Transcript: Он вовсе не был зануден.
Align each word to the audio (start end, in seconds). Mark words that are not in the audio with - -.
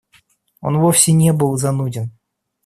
Он 0.61 0.79
вовсе 0.79 1.11
не 1.11 1.31
был 1.31 1.55
зануден. 1.57 2.09